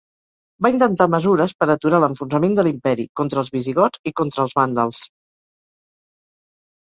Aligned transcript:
Va 0.65 0.69
intentar 0.75 1.05
mesures 1.15 1.51
per 1.63 1.67
aturar 1.73 1.99
l'enfonsament 2.03 2.55
de 2.59 2.65
l'imperi, 2.67 3.05
contra 3.21 3.43
els 3.43 3.53
visigots 3.57 4.03
i 4.13 4.15
contra 4.23 4.47
els 4.47 4.57
vàndals. 4.61 5.05